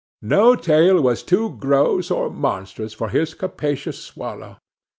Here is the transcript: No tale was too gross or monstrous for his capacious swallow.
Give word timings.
No 0.23 0.55
tale 0.55 0.99
was 0.99 1.21
too 1.21 1.55
gross 1.59 2.09
or 2.09 2.31
monstrous 2.31 2.91
for 2.91 3.09
his 3.09 3.35
capacious 3.35 3.99
swallow. 4.03 4.57